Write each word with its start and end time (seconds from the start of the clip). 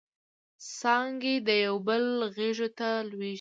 څانګې 0.77 1.35
د 1.47 1.49
یوبل 1.65 2.05
غیږو 2.35 2.69
ته 2.77 2.89
لویږي 3.09 3.29